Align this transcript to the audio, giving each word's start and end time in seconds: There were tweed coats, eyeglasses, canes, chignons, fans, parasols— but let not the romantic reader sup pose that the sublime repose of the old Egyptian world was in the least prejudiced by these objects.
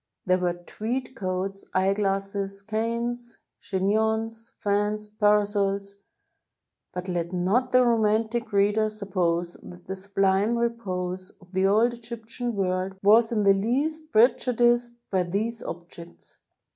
There 0.25 0.39
were 0.39 0.53
tweed 0.55 1.15
coats, 1.15 1.63
eyeglasses, 1.75 2.63
canes, 2.63 3.37
chignons, 3.59 4.51
fans, 4.57 5.07
parasols— 5.07 5.99
but 6.91 7.07
let 7.07 7.31
not 7.31 7.71
the 7.71 7.85
romantic 7.85 8.51
reader 8.51 8.89
sup 8.89 9.11
pose 9.11 9.57
that 9.61 9.85
the 9.85 9.95
sublime 9.95 10.57
repose 10.57 11.29
of 11.39 11.51
the 11.51 11.67
old 11.67 11.93
Egyptian 11.93 12.55
world 12.55 12.95
was 13.03 13.31
in 13.31 13.43
the 13.43 13.53
least 13.53 14.11
prejudiced 14.11 14.95
by 15.11 15.21
these 15.21 15.61
objects. 15.61 16.39